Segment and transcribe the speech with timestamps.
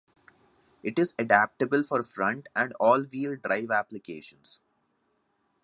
[0.81, 4.59] It is adaptable for front and all-wheel drive applications.